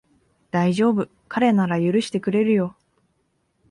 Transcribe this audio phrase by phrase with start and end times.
[0.49, 2.75] だいじょうぶ、彼なら許してくれるよ